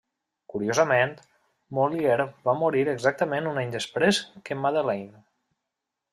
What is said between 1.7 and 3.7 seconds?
Molière va morir exactament un